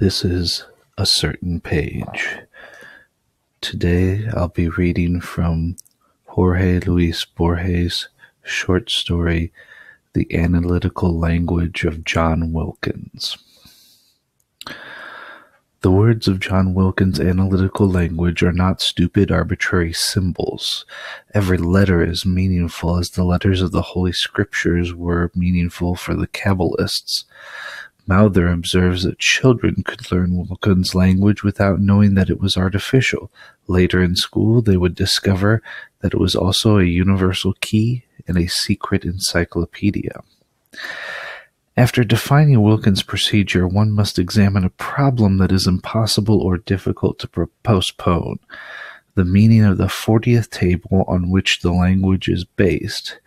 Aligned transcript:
This 0.00 0.24
is 0.24 0.64
a 0.96 1.04
certain 1.04 1.60
page. 1.60 2.38
Today 3.60 4.26
I'll 4.34 4.48
be 4.48 4.70
reading 4.70 5.20
from 5.20 5.76
Jorge 6.24 6.80
Luis 6.80 7.26
Borges' 7.26 8.08
short 8.42 8.90
story, 8.90 9.52
The 10.14 10.26
Analytical 10.34 11.18
Language 11.18 11.84
of 11.84 12.02
John 12.02 12.50
Wilkins. 12.54 13.36
The 15.82 15.90
words 15.90 16.26
of 16.28 16.40
John 16.40 16.72
Wilkins' 16.72 17.20
analytical 17.20 17.86
language 17.86 18.42
are 18.42 18.52
not 18.52 18.80
stupid 18.80 19.30
arbitrary 19.30 19.92
symbols. 19.92 20.86
Every 21.34 21.58
letter 21.58 22.02
is 22.02 22.24
meaningful 22.24 22.98
as 22.98 23.10
the 23.10 23.24
letters 23.24 23.60
of 23.60 23.72
the 23.72 23.82
Holy 23.82 24.12
Scriptures 24.12 24.94
were 24.94 25.30
meaningful 25.34 25.94
for 25.94 26.14
the 26.14 26.26
Kabbalists. 26.26 27.24
Mauthner 28.10 28.52
observes 28.52 29.04
that 29.04 29.20
children 29.20 29.84
could 29.84 30.10
learn 30.10 30.36
Wilkins' 30.36 30.96
language 30.96 31.44
without 31.44 31.80
knowing 31.80 32.14
that 32.14 32.28
it 32.28 32.40
was 32.40 32.56
artificial. 32.56 33.30
Later 33.68 34.02
in 34.02 34.16
school, 34.16 34.62
they 34.62 34.76
would 34.76 34.96
discover 34.96 35.62
that 36.00 36.14
it 36.14 36.18
was 36.18 36.34
also 36.34 36.78
a 36.78 36.84
universal 36.84 37.52
key 37.60 38.04
and 38.26 38.36
a 38.36 38.48
secret 38.48 39.04
encyclopedia. 39.04 40.24
After 41.76 42.02
defining 42.02 42.60
Wilkins' 42.60 43.04
procedure, 43.04 43.68
one 43.68 43.92
must 43.92 44.18
examine 44.18 44.64
a 44.64 44.70
problem 44.70 45.38
that 45.38 45.52
is 45.52 45.68
impossible 45.68 46.40
or 46.40 46.58
difficult 46.58 47.20
to 47.20 47.48
postpone 47.62 48.40
the 49.14 49.24
meaning 49.24 49.64
of 49.64 49.78
the 49.78 49.88
fortieth 49.88 50.50
table 50.50 51.04
on 51.06 51.30
which 51.30 51.60
the 51.60 51.72
language 51.72 52.28
is 52.28 52.44
based. 52.44 53.20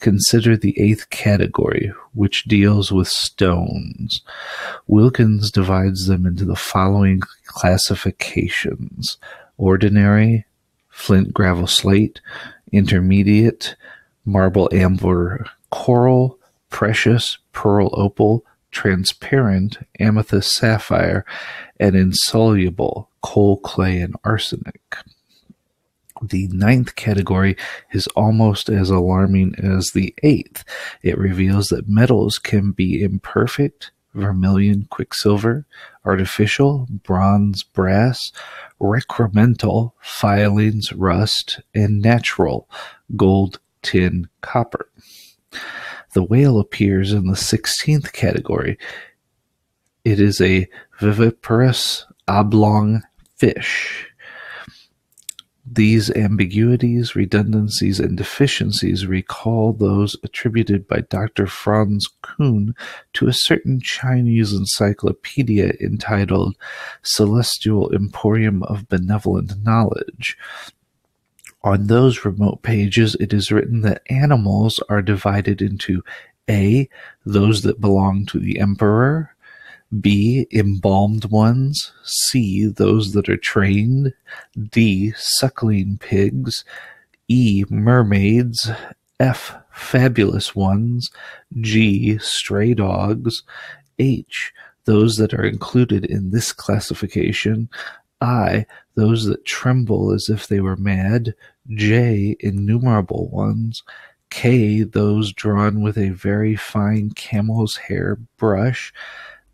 Consider 0.00 0.56
the 0.56 0.78
eighth 0.80 1.10
category, 1.10 1.92
which 2.14 2.44
deals 2.44 2.90
with 2.90 3.08
stones. 3.08 4.22
Wilkins 4.86 5.50
divides 5.50 6.06
them 6.06 6.26
into 6.26 6.44
the 6.44 6.56
following 6.56 7.20
classifications 7.46 9.18
ordinary, 9.58 10.46
flint 10.88 11.34
gravel 11.34 11.66
slate, 11.66 12.20
intermediate, 12.72 13.76
marble 14.24 14.70
amber 14.72 15.46
coral, 15.70 16.38
precious, 16.70 17.38
pearl 17.52 17.90
opal, 17.92 18.44
transparent, 18.70 19.78
amethyst 19.98 20.52
sapphire, 20.52 21.24
and 21.78 21.94
insoluble, 21.94 23.10
coal 23.22 23.58
clay 23.58 24.00
and 24.00 24.14
arsenic. 24.24 24.80
The 26.22 26.48
ninth 26.48 26.96
category 26.96 27.56
is 27.92 28.06
almost 28.08 28.68
as 28.68 28.90
alarming 28.90 29.54
as 29.56 29.90
the 29.94 30.14
eighth. 30.22 30.64
It 31.02 31.16
reveals 31.16 31.68
that 31.68 31.88
metals 31.88 32.38
can 32.38 32.72
be 32.72 33.02
imperfect, 33.02 33.90
vermilion, 34.12 34.86
quicksilver, 34.90 35.66
artificial, 36.04 36.86
bronze, 37.04 37.62
brass, 37.62 38.32
recremental, 38.80 39.92
filings, 40.00 40.92
rust, 40.92 41.60
and 41.74 42.02
natural, 42.02 42.68
gold, 43.16 43.60
tin, 43.82 44.28
copper. 44.40 44.90
The 46.12 46.24
whale 46.24 46.58
appears 46.58 47.12
in 47.12 47.28
the 47.28 47.36
sixteenth 47.36 48.12
category. 48.12 48.78
It 50.04 50.20
is 50.20 50.40
a 50.40 50.68
viviparous 50.98 52.04
oblong 52.26 53.02
fish. 53.36 54.09
These 55.66 56.10
ambiguities, 56.12 57.14
redundancies, 57.14 58.00
and 58.00 58.16
deficiencies 58.16 59.06
recall 59.06 59.72
those 59.72 60.16
attributed 60.22 60.88
by 60.88 61.00
Doctor 61.00 61.46
Franz 61.46 62.08
Kuhn 62.22 62.74
to 63.12 63.28
a 63.28 63.32
certain 63.32 63.80
Chinese 63.80 64.52
encyclopedia 64.52 65.74
entitled 65.80 66.56
Celestial 67.02 67.92
Emporium 67.92 68.62
of 68.64 68.88
Benevolent 68.88 69.62
Knowledge. 69.62 70.36
On 71.62 71.88
those 71.88 72.24
remote 72.24 72.62
pages 72.62 73.14
it 73.20 73.34
is 73.34 73.52
written 73.52 73.82
that 73.82 74.02
animals 74.08 74.82
are 74.88 75.02
divided 75.02 75.60
into 75.60 76.02
A. 76.48 76.88
Those 77.26 77.62
that 77.62 77.82
belong 77.82 78.24
to 78.26 78.38
the 78.38 78.58
emperor, 78.58 79.36
B. 79.98 80.46
Embalmed 80.52 81.24
ones, 81.26 81.92
C. 82.04 82.66
Those 82.66 83.12
that 83.12 83.28
are 83.28 83.36
trained, 83.36 84.12
D. 84.70 85.12
Suckling 85.16 85.98
pigs, 85.98 86.64
E. 87.28 87.64
Mermaids, 87.68 88.70
F. 89.18 89.56
Fabulous 89.72 90.54
ones, 90.54 91.10
G. 91.60 92.18
Stray 92.18 92.74
dogs, 92.74 93.42
H. 93.98 94.52
Those 94.84 95.16
that 95.16 95.34
are 95.34 95.44
included 95.44 96.04
in 96.04 96.30
this 96.30 96.52
classification, 96.52 97.68
I. 98.20 98.66
Those 98.94 99.24
that 99.24 99.44
tremble 99.44 100.12
as 100.12 100.28
if 100.28 100.46
they 100.46 100.60
were 100.60 100.76
mad, 100.76 101.34
J. 101.68 102.36
Innumerable 102.40 103.28
ones, 103.30 103.82
K. 104.30 104.82
Those 104.82 105.32
drawn 105.32 105.82
with 105.82 105.98
a 105.98 106.10
very 106.10 106.54
fine 106.56 107.10
camel's 107.10 107.76
hair 107.76 108.18
brush, 108.36 108.92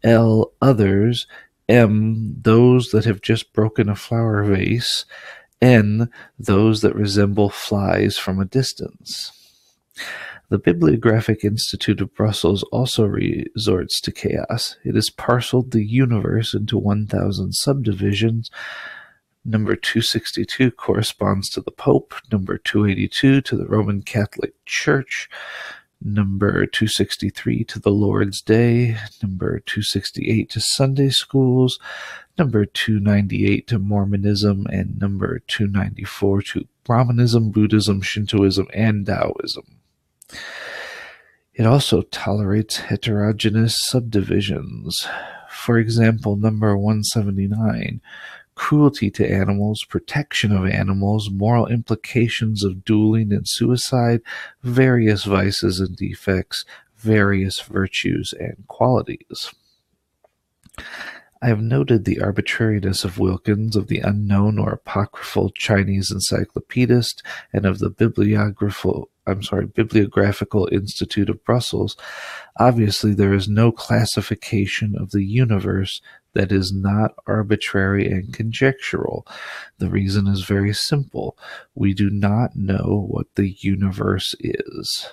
L. 0.07 0.53
Others, 0.63 1.27
M. 1.69 2.37
Those 2.41 2.91
that 2.91 3.05
have 3.05 3.21
just 3.21 3.53
broken 3.53 3.89
a 3.89 3.97
flower 3.97 4.45
vase, 4.45 5.05
N. 5.61 6.09
Those 6.39 6.81
that 6.83 6.95
resemble 6.95 7.51
flies 7.51 8.17
from 8.17 8.41
a 8.41 8.45
distance. 8.45 9.33
The 10.49 10.59
Bibliographic 10.59 11.43
Institute 11.43 12.01
of 12.01 12.15
Brussels 12.15 12.63
also 12.71 13.05
resorts 13.05 14.01
to 14.03 14.13
chaos. 14.13 14.77
It 14.85 14.95
has 14.95 15.11
parceled 15.11 15.73
the 15.73 15.85
universe 15.85 16.55
into 16.55 16.79
1,000 16.79 17.53
subdivisions. 17.53 18.49
Number 19.45 19.75
262 19.75 20.71
corresponds 20.71 21.51
to 21.51 21.61
the 21.61 21.73
Pope, 21.73 22.15
number 22.31 22.59
282 22.59 23.41
to 23.41 23.57
the 23.57 23.67
Roman 23.67 24.03
Catholic 24.03 24.53
Church, 24.67 25.29
number 26.03 26.67
263 26.67 27.65
to 27.65 27.79
the 27.79 27.91
Lord's 27.91 28.41
Day, 28.41 28.97
number 29.23 29.61
268 29.61 30.51
to 30.51 30.61
Sunday 30.61 31.11
schools, 31.11 31.79
number 32.39 32.65
298 32.65 33.67
to 33.69 33.79
Mormonism, 33.79 34.67
and 34.71 34.99
number 34.99 35.41
294 35.47 36.43
to 36.43 36.69
Brahmanism, 36.85 37.51
Buddhism, 37.51 38.01
Shintoism, 38.03 38.67
and 38.73 39.07
Taoism. 39.07 39.81
It 41.55 41.65
also 41.65 42.03
tolerates 42.03 42.77
heterogeneous 42.77 43.77
subdivisions. 43.87 45.09
For 45.51 45.79
example, 45.79 46.37
number 46.37 46.77
179 46.77 48.01
cruelty 48.57 49.11
to 49.13 49.31
animals, 49.31 49.85
protection 49.89 50.51
of 50.51 50.67
animals, 50.67 51.31
moral 51.31 51.67
implications 51.67 52.65
of 52.65 52.85
dueling 52.85 53.33
and 53.33 53.47
suicide, 53.47 54.21
various 54.63 55.25
vices 55.25 55.79
and 55.79 55.95
defects, 55.97 56.65
various 56.97 57.61
virtues 57.61 58.35
and 58.39 58.65
qualities. 58.67 59.53
I 61.43 61.49
have 61.49 61.61
noted 61.61 62.05
the 62.05 62.21
arbitrariness 62.21 63.05
of 63.05 63.19
Wilkins, 63.19 63.77
of 63.77 63.89
the 63.89 64.01
unknown 64.01 64.59
or 64.59 64.73
apocryphal 64.73 65.51
Chinese 65.51 66.11
encyclopedist, 66.11 67.23
and 67.53 67.67
of 67.67 67.79
the 67.79 67.91
bibliographical 67.91 69.11
I'm 69.27 69.43
sorry, 69.43 69.67
Bibliographical 69.67 70.69
Institute 70.71 71.29
of 71.29 71.45
Brussels. 71.45 71.97
Obviously, 72.61 73.13
there 73.13 73.35
is 73.35 73.49
no 73.49 73.73
classification 73.73 74.95
of 74.97 75.11
the 75.11 75.25
universe 75.25 76.01
that 76.35 76.53
is 76.53 76.73
not 76.73 77.15
arbitrary 77.27 78.07
and 78.07 78.33
conjectural. 78.33 79.27
The 79.79 79.89
reason 79.91 80.29
is 80.29 80.45
very 80.45 80.73
simple. 80.73 81.37
We 81.75 81.93
do 81.93 82.09
not 82.09 82.55
know 82.55 83.07
what 83.09 83.27
the 83.35 83.57
universe 83.59 84.35
is. 84.39 85.11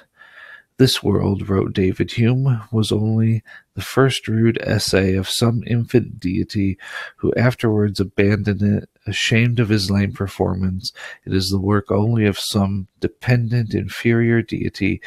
This 0.78 1.02
world, 1.02 1.50
wrote 1.50 1.74
David 1.74 2.12
Hume, 2.12 2.62
was 2.72 2.92
only 2.92 3.44
the 3.76 3.82
first 3.82 4.28
rude 4.28 4.60
essay 4.62 5.16
of 5.16 5.30
some 5.30 5.64
infant 5.66 6.20
deity 6.20 6.78
who 7.18 7.34
afterwards 7.36 8.00
abandoned 8.00 8.62
it, 8.62 8.90
ashamed 9.08 9.60
of 9.60 9.70
his 9.70 9.90
lame 9.90 10.14
performance. 10.14 10.92
It 11.26 11.34
is 11.34 11.50
the 11.50 11.60
work 11.60 11.92
only 11.92 12.26
of 12.26 12.38
some 12.40 12.88
dependent 13.00 13.74
inferior 13.74 14.42
deity, 14.42 15.02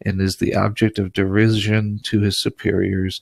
and 0.00 0.20
is 0.20 0.36
the 0.36 0.54
object 0.54 0.98
of 0.98 1.12
derision 1.12 2.00
to 2.04 2.20
his 2.20 2.40
superiors. 2.40 3.20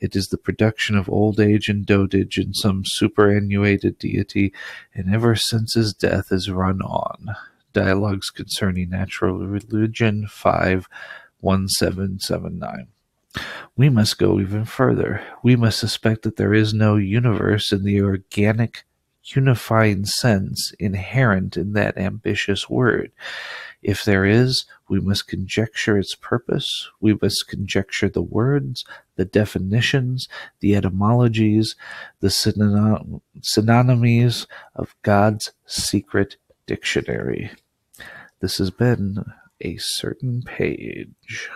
It 0.00 0.14
is 0.14 0.28
the 0.28 0.38
production 0.38 0.96
of 0.96 1.08
old 1.08 1.40
age 1.40 1.68
and 1.68 1.86
dotage 1.86 2.38
in 2.38 2.54
some 2.54 2.82
superannuated 2.84 3.98
deity, 3.98 4.52
and 4.94 5.14
ever 5.14 5.34
since 5.34 5.74
his 5.74 5.94
death 5.94 6.28
has 6.28 6.50
run 6.50 6.80
on. 6.82 7.34
Dialogues 7.72 8.28
Concerning 8.28 8.90
Natural 8.90 9.38
Religion 9.38 10.26
5 10.26 10.88
1779. 11.40 12.88
We 13.76 13.88
must 13.88 14.18
go 14.18 14.40
even 14.40 14.64
further. 14.64 15.24
We 15.42 15.56
must 15.56 15.78
suspect 15.78 16.22
that 16.22 16.36
there 16.36 16.54
is 16.54 16.74
no 16.74 16.96
universe 16.96 17.72
in 17.72 17.84
the 17.84 18.02
organic 18.02 18.84
unifying 19.24 20.04
sense 20.04 20.72
inherent 20.78 21.56
in 21.56 21.72
that 21.74 21.96
ambitious 21.96 22.68
word? 22.68 23.12
If 23.82 24.04
there 24.04 24.24
is, 24.24 24.64
we 24.88 25.00
must 25.00 25.26
conjecture 25.26 25.98
its 25.98 26.14
purpose, 26.14 26.88
we 27.00 27.18
must 27.20 27.48
conjecture 27.48 28.08
the 28.08 28.22
words, 28.22 28.84
the 29.16 29.24
definitions, 29.24 30.28
the 30.60 30.76
etymologies, 30.76 31.74
the 32.20 32.28
synonymies 32.28 34.46
of 34.76 34.94
God's 35.02 35.50
secret 35.66 36.36
dictionary. 36.66 37.50
This 38.40 38.58
has 38.58 38.70
been 38.70 39.24
a 39.60 39.76
certain 39.78 40.42
page. 40.42 41.50